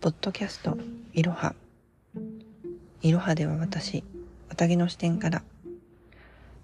[0.00, 0.78] ポッドキャスト
[1.12, 1.54] いろは。
[3.02, 4.02] いろはでは私、
[4.48, 5.42] 綿毛の視点から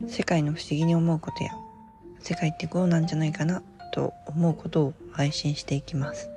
[0.09, 1.51] 世界の不思議に思うことや
[2.19, 3.62] 世界ってこうなんじゃないかな
[3.93, 6.31] と思うことを配信していきます。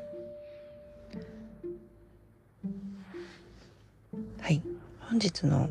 [4.41, 4.61] はい、
[4.99, 5.69] 本日の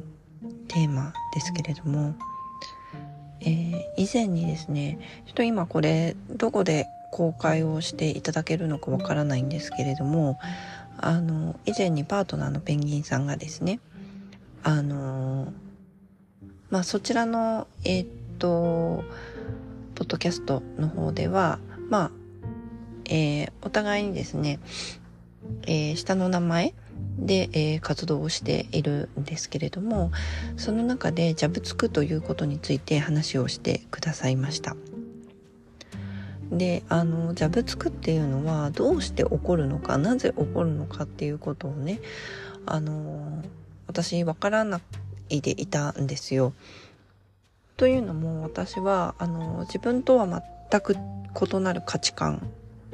[0.67, 2.15] テーマですけれども、
[3.43, 10.39] えー、以前にですね、ちょっと今これどこで公開をしていただけるのかわからないんですけれども、
[10.99, 13.81] あの、以前にパートナーのペンギンさんがですね、
[14.63, 15.53] あの、
[16.71, 18.09] まあ、そちらの、えー、っ
[18.39, 19.05] と、
[19.95, 21.59] ポッドキャストの方では、
[21.89, 22.11] まあ、
[23.07, 24.61] えー、お互いにですね、
[25.67, 26.75] えー、下の名前
[27.19, 30.11] で、えー、活動をしているんですけれども、
[30.57, 34.77] その中でジャブつくということについて話をしてくださいました。
[36.51, 42.01] であのジャブつくっていうのはどうして起こるのかなぜ起こるのかっていうことをね
[42.67, 43.43] あの
[43.87, 44.81] 私わからな
[45.31, 46.53] いでいたんですよ。
[47.77, 52.51] というのも私はあの自分とは全く異なる価値観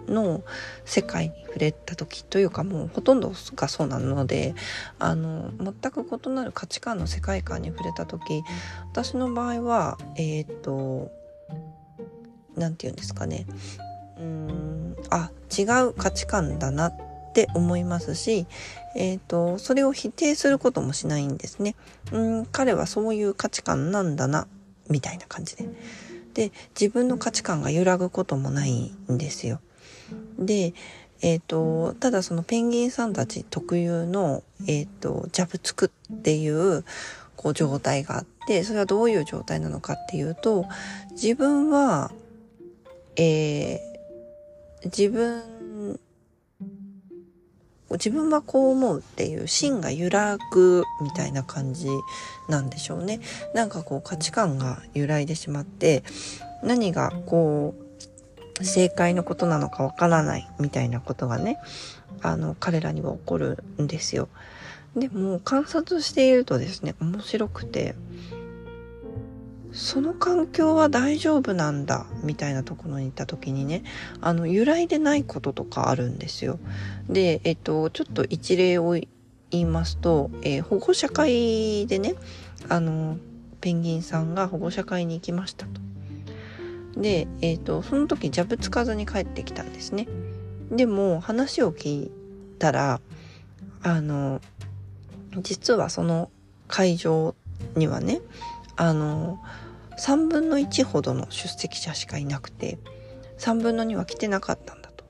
[0.06, 0.42] の
[0.84, 4.54] 世界に触れた時というかもうほとんどがそうなので
[4.98, 8.42] あの全く異なる価値観の世界観に触れた時
[8.92, 11.10] 私の場合はえっ、と
[12.56, 13.46] 何て言うんですかね
[14.18, 16.96] うーんあ違う価値観だなっ
[17.34, 18.46] て思いますし、
[18.96, 21.74] えーと、それを否定することもしないんですね。
[22.12, 24.46] うん彼はそういう価値観なんだな
[24.88, 25.68] みたいな感じで。
[26.34, 29.60] で自分の価値観が揺らぐこともないんですよ。
[30.38, 30.74] で
[31.22, 36.84] えーと、ただそのペンギンさんたち特有の、えーとジャブつくっていう
[37.36, 40.66] こう状態があってそれはどういう状態なのかっていうと
[41.12, 42.12] 自分は
[43.16, 46.00] えー、自分、
[47.90, 51.88] 自分はこう思うっていう芯が揺らぐみたいな感じ
[52.48, 53.20] なんでしょうね。
[53.54, 56.02] なんかこう価値観が揺らいでしまって、
[56.62, 61.58] 何がこう、正解のことなのかわからないみたいなことがね、
[62.22, 64.28] あの、彼らには起こるんですよ。
[64.96, 67.94] でも観察しているとですね、面白くて、
[69.74, 73.82] その環境は大丈夫なんだみたいなところに行った時にね
[74.20, 76.60] あの由来でないこととかあるんですよ。
[77.08, 79.08] で、えっと、ちょっと一例を言
[79.50, 82.14] いますと、えー、保護者会でね
[82.68, 83.18] あの
[83.60, 85.80] ペンギンさんが保護者会に行きましたと。
[86.96, 90.06] で、えっと、その時ジャブつかずに帰ってきたんですね。
[90.70, 92.12] でも話を聞い
[92.60, 93.00] たら
[93.82, 94.40] あの
[95.42, 96.30] 実はその
[96.68, 97.34] 会場
[97.74, 98.20] にはね
[98.76, 99.40] あの
[99.98, 102.78] 3分の1ほどの出席者しかいなくて
[103.38, 105.04] 3分の2は来てなかったんだと。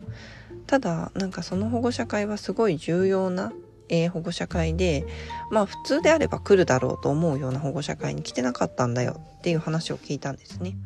[0.67, 3.53] ただなんかその保護者会はすごい重要な、
[3.89, 5.07] えー、保護者会で
[5.51, 10.77] まあ普通であれば来るだろうと思うような保護者会に来てなかったんだよっていう話を聞いたんですね。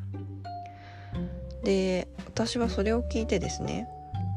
[1.65, 3.89] で私はそれを聞いてですね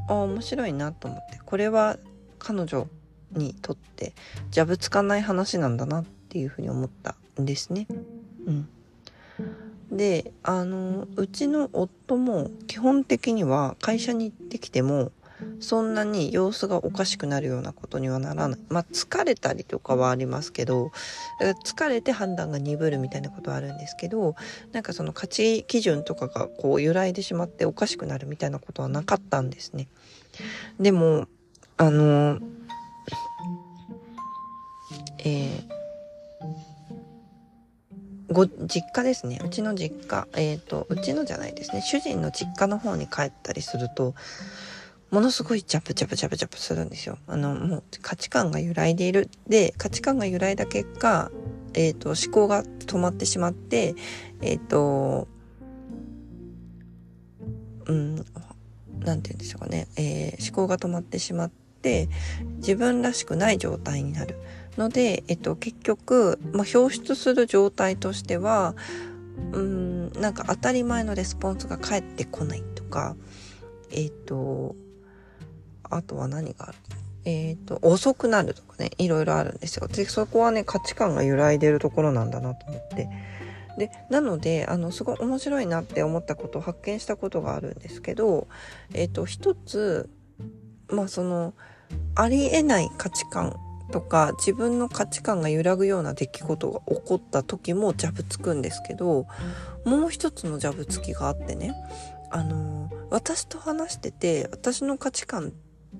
[0.08, 1.96] あ面白いなと思ってこれは
[2.38, 2.88] 彼女
[3.32, 4.14] にとって
[4.50, 7.86] じゃぶつかない話なんだなっていうふうに思ったんですね。
[8.46, 8.68] うん、
[9.90, 15.12] であのうちの夫も基本的には会社に行ってきても
[15.60, 18.60] そんなに様子がおかしくなるようなことにはならない。
[18.68, 20.92] まあ疲れたりとかはありますけど、
[21.64, 24.34] 疲れて判断が鈍るみたいなことはあるんですけど、
[24.72, 29.88] なんかその価値基準とかがこう揺らいでしまっておかしくなるみたいなことはなかったんですね。
[30.80, 31.26] でも、
[31.76, 32.38] あの、
[35.18, 35.81] えー
[38.32, 39.40] ご実家ですね。
[39.44, 40.26] うちの実家。
[40.34, 41.82] えっ、ー、とうちのじゃないですね。
[41.82, 44.14] 主人の実家の方に帰ったりすると
[45.10, 47.18] ものすごいジャプジャプジャプジャプするんですよ。
[47.26, 49.28] あのもう価値観が揺らいでいる。
[49.46, 51.30] で価値観が揺らいだ結果
[51.74, 53.94] えっ、ー、と思考が止まってしまって
[54.40, 55.28] えっ、ー、と
[57.86, 58.16] うん
[59.00, 62.08] 何て言うんでしょうかね、えー、思考が止まってしまって
[62.56, 64.36] 自分らしくない状態になる。
[64.76, 68.74] ので、えっと、結局、まあ、表出する状態としては
[69.52, 73.16] うんなんか当たり前のレスポンスが返ってこないとか
[73.90, 74.74] えっと
[75.90, 76.78] あとは何がある？
[77.24, 79.86] えっ、と、遅くなるとかね、いろいろあるんですよ。
[79.86, 83.08] で、そこはね、価値観が揺らいでるところなんだなと思って。
[83.78, 88.48] で、なので、あの、すごい面白いなって思ったことを発見したことがあるんですけど、
[88.92, 90.10] えっ、と、一つ、
[90.88, 91.54] まあ、その、
[92.16, 93.56] ありえない価値観
[93.92, 99.26] とか自分の価値観が揺らぐような出来事が起こった時もジャブつくんですけど
[99.84, 101.74] もう一つのジャブつきがあってね
[102.30, 105.52] あの私と話してて私の価値観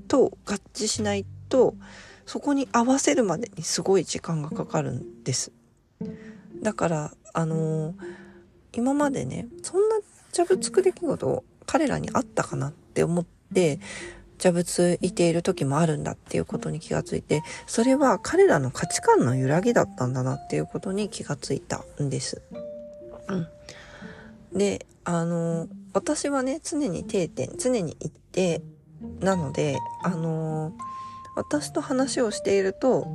[0.09, 1.75] と合致しないと
[2.25, 5.53] そこに合わせるまでにすごい時間がかかるんです。
[6.63, 7.95] だからあの、
[8.73, 9.97] 今までねそんな
[10.33, 13.81] ジャブつく出来事彼らにあったかなって思って
[14.43, 22.43] ジャブついている時もあるんだっていうことに気がついてそれは彼らの価値観の揺らぎだったんだなっていうことに気がついたんです。
[23.29, 28.63] うん、であのー私はね、常に定点、常に一定
[29.21, 30.73] なので、あのー、
[31.37, 33.15] 私と話をしていると、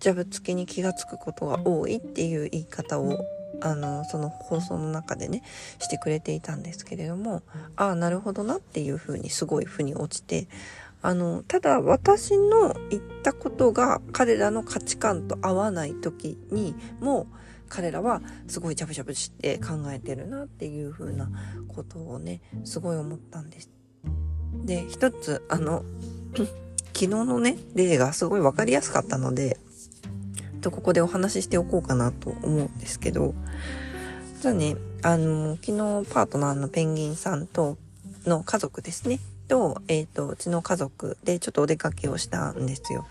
[0.00, 3.18] ジャブ付きに気がつくことが多いっていう言い方を、
[3.60, 5.42] あの、その放送の中でね、
[5.78, 7.42] してくれていたんですけれども、
[7.76, 10.48] ああ、なるほどなっていうふうにすごい腑に落ちて、
[11.02, 17.26] あの、ただ私の言ったことが彼らの価値観と合わない時にも、
[17.68, 21.28] 彼らはすごいジャブジャブして考えてるなっていう風な
[21.66, 23.70] ことをねすごい思ったんです。
[24.64, 25.84] で一つあの
[26.36, 29.58] 昨日のね例がすごい分かりやすかったので
[30.64, 33.34] とここでお話ししておこうかなと思うんですけど
[34.40, 37.76] じゃあねあの昨日パートナーのペンギンさんと
[38.24, 43.06] の家族ですねと,、えーとうちの家族でちょっとお出かけをしたんですよ。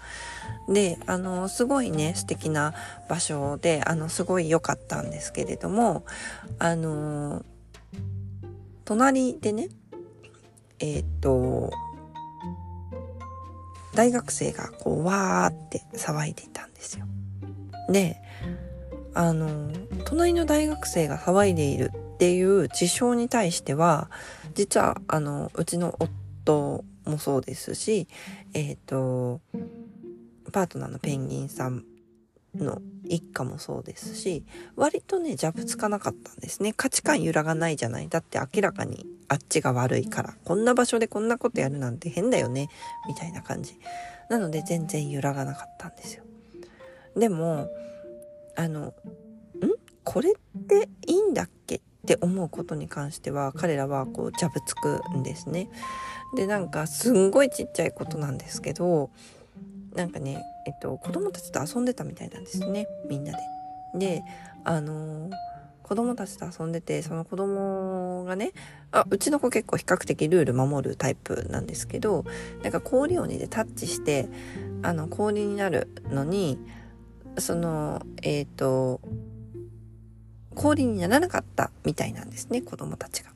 [0.68, 2.74] で、あの、すごいね、素敵な
[3.08, 6.06] 場所で、あの、すごい良かったんですけれども、
[6.58, 7.44] あの、
[8.86, 9.70] 隣でね、
[10.80, 11.72] えっ、ー、と、
[13.94, 17.06] 大学生がこう、わーって騒いでいたんですよ。
[17.94, 18.18] で、
[19.14, 19.72] あの、
[20.06, 24.10] 隣の大学生が騒いでいるっていう事象に対しては、
[24.56, 28.08] 実は、あの、うちの夫もそうですし、
[28.54, 29.40] えっ、ー、と、
[30.52, 31.86] パートナーのペンギンさん
[32.56, 34.46] の一家もそうですし
[34.76, 36.72] 割とねジャブつかなかったんですね。
[36.72, 38.10] 価値観揺らがないじゃない。
[38.10, 42.70] だって明らかにあっちが悪いからこんな場所でこんなことやるなんて変だよね。
[43.08, 43.80] みたいな感じ。
[44.30, 46.24] なので全然揺らがなかったんですよ。
[47.16, 47.70] でも
[48.56, 48.94] あのん？
[50.04, 50.34] これっ
[50.68, 55.70] ていいんだっけって思うことに関しては彼らはこうジャブつくんですね。
[56.36, 59.12] でなんかすんごいちっちゃいことなんですけど
[59.94, 62.88] なんかね、えっと、子供たちと遊んでたみたいなんですね。
[63.08, 63.38] みんなで。
[63.96, 64.24] で
[64.64, 65.32] あのー、
[65.84, 68.54] 子供たちと遊んでてその子供がね
[68.92, 72.26] あうちの子結構比較的ルール守るタイプなんですけど
[72.64, 74.28] なんか氷鬼でタッチして
[74.82, 76.58] あの氷になるのに
[77.38, 79.02] そのえっ、ー、と
[80.56, 83.32] 氷にならなかったみたいなんですね子供たちが。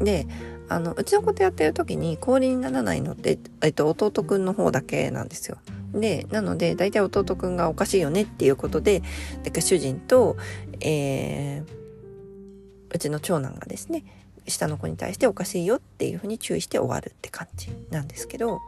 [0.00, 0.26] で
[0.68, 5.58] あのうちの子とやってる時に氷にならないのって、えっと、弟くんの方だけなんですよ。
[5.92, 9.02] で、なので、大体弟くんがおかしいよねっていうことで、
[9.44, 10.36] だか主人と、
[10.80, 14.04] えー、うちの長男がですね、
[14.48, 18.60] 下の子に対しておかしいよっていうふうに注意して終わるって感じなんですけど、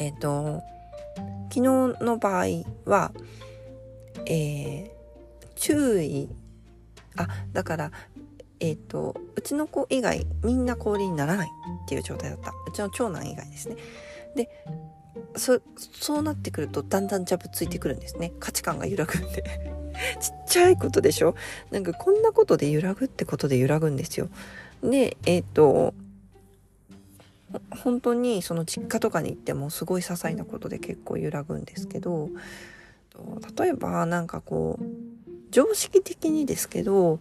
[0.00, 0.62] えっ、ー、と、
[1.48, 1.60] 昨日
[2.04, 2.46] の場合
[2.84, 3.12] は、
[4.26, 4.90] えー、
[5.56, 6.28] 注意、
[7.16, 7.92] あ、だから、
[8.60, 11.48] えっ、ー、と、うちの子以外みんな氷にならない
[11.84, 12.50] っていう状態だった。
[12.50, 13.76] うちの長男以外ですね。
[14.34, 14.48] で、
[15.36, 15.60] そ
[15.92, 18.32] そうなってくるとだんだんジャブついてくるんですね。
[18.40, 19.44] 価値観が揺らぐんで。
[20.20, 21.34] ちっちゃいことでしょ？
[21.70, 24.28] なんかこんなことで揺らぐってことで揺らぐんですよ。
[24.82, 25.94] でえっ、ー、と
[27.82, 32.28] 本当にその実家とかに行ってもすごい些細なことで結構揺らぐんですけど
[33.58, 34.84] 例えばなんかこう
[35.50, 37.20] 常識的にですけど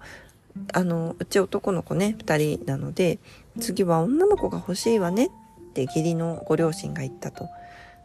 [0.74, 3.20] あのうち男の子ね2人なので
[3.60, 5.30] 次は女の子が欲しいわねっ
[5.74, 7.48] て義理のご両親が言ったと。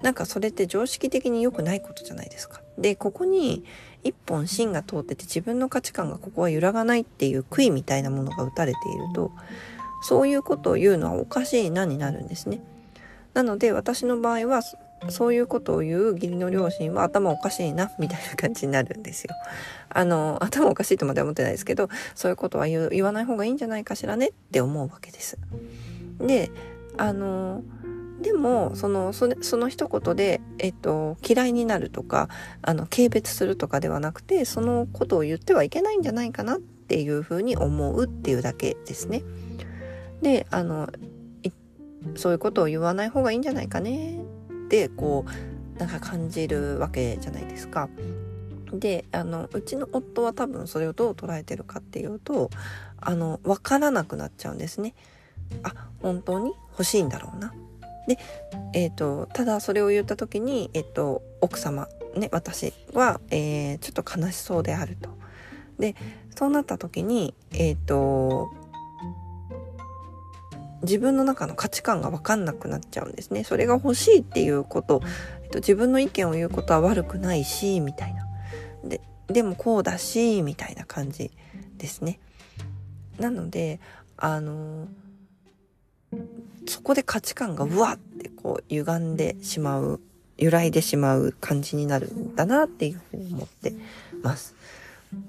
[0.02, 2.60] なんかそれって常識的に良くないことじゃないですか。
[2.78, 3.64] で、ここに
[4.04, 9.32] 一本芯が通ってて自分の価値観がここは揺らがないっていう杭みたいなものが打たれていると、
[10.02, 12.60] そういうことを言うのはおかしいなになるんですね。
[13.34, 14.62] なので私の場合は
[15.08, 19.34] そういうことを言う義理の両親は頭おかしいなみたいな感じになるんですよ。
[19.88, 25.38] あの頭おかしいとまでは思ってないですけどそういうことは言言わない方がいいんじゃないかしらねって思うわけです。
[26.18, 26.50] で
[26.96, 27.62] あの
[28.20, 32.28] でもそのそその一言で、えっと、嫌いになるとか
[32.62, 39.22] あの軽蔑するとかではなくてそのことを言ってはいけないんじゃないかなっていうふうに思うっていうだけですね。
[40.20, 40.88] であの
[42.16, 44.18] そういうことを言わない方がいいんじゃないかね
[44.68, 47.88] ってこうなんか感じるわけじゃないですか。
[48.72, 52.50] であのうちの夫は多分それをどう捉えてるかっていうと
[53.00, 54.94] あの分からなくなっちゃうんですね。
[55.62, 55.72] あ
[56.02, 57.54] 本当に欲しいんだろうな
[58.06, 58.18] で、
[58.74, 65.10] えーと、ただそれを言った時に、えーと、奥様ね私は、えー、ちょっと悲しそうであると。
[65.78, 65.94] で
[66.36, 68.50] そうなった時にえっ、ー、と
[70.82, 73.44] 自分の中の価値観が分かんなくなっちゃうんですね。
[73.44, 75.02] それが欲しいっていうこと、
[75.44, 78.26] えっと、自分の意見を言うことは悪くないしみたいな。
[78.84, 81.30] ででもこうだしみたいな感じ
[81.76, 82.20] ですね。
[83.18, 83.80] なので
[84.16, 84.88] あの
[86.66, 90.00] そこで価値観がうわってこう歪んでしまう
[90.36, 93.74] 揺らいでしまう感じになるんだなっていうふうに思って
[94.22, 94.54] ます。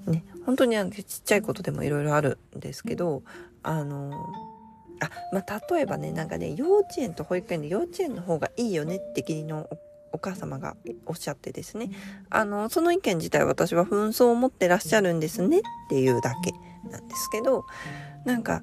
[0.06, 3.22] ね、本当にあのちっちゃいことでもいろいろあるんですけど
[3.62, 4.12] あの
[5.00, 9.68] あまあ例えばねなんかね幼稚園と保育園で幼稚園の方がいいよねって義理の
[10.12, 10.76] お母様が
[11.06, 11.90] おっしゃってですね。
[12.30, 16.52] あのその意見自体私は紛争を持ってらっしゃるんですねっていうだけ
[16.90, 17.64] なんですけど
[18.24, 18.62] なんか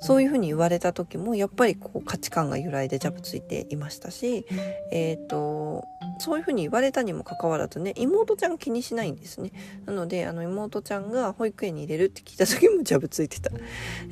[0.00, 4.46] そういうふうに言われた時もやっぱりこう価値観が揺らいでジャブついていましたし、
[4.92, 5.84] えーと、
[6.18, 9.52] そういうふうに言われたにもかかわらずね妹ちゃん気にしないんですね。
[9.84, 13.50] なのであの妹ちゃんが保育園に入れるって聞いた時もジャブついてた。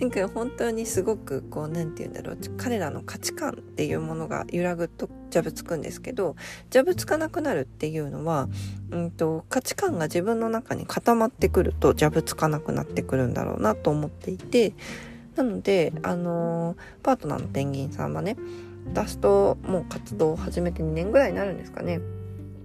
[0.00, 6.36] なんか本当にすごくこう何て言うんだろう彼らの価値観っていうものが揺らぐとジャブつくんですけど
[6.70, 8.48] ジャブつかなくなるっていうのは、
[8.90, 14.74] うんと、価値観が自分の中に固まってくるとジャブつかなくなってくるんだろうなと思っていて
[15.36, 18.36] なので、あの、パートナーのペンギンさんはね、
[18.86, 22.00] 私ともう活動を始めて2年ぐらいになるんですかね。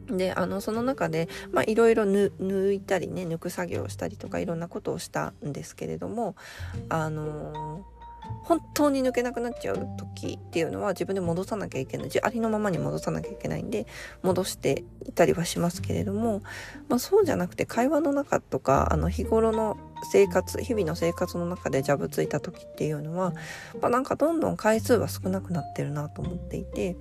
[0.07, 6.35] で、あの、その中で、ま、いろいろ抜いたりね、抜く作業をしたりとか、いろんなことをしたんですけれども、
[6.89, 7.98] あのー
[8.43, 13.85] 本当に抜けなくなっちゃう時っていうのは自分で戻さなきゃいけないありのままに戻さなきゃいけないんで
[14.23, 16.41] 戻していたりはしますけれども、
[16.87, 19.77] まあ、そうじゃなくて会話の中とかあの日頃の
[20.11, 23.33] 生活日々の生活の中でジャブついた時っていうのは、
[23.81, 26.95] まあ、なんかどんどん回数は少なくなってるなと思っていて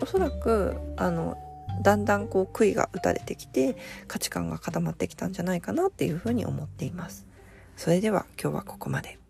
[0.00, 1.36] おそらくあの
[1.82, 3.76] だんだんこう杭が打たれてきて
[4.06, 7.26] 価値観が固まってきたんじゃないかなっていうふうに思っています。
[7.76, 9.23] それでは今日はここまで。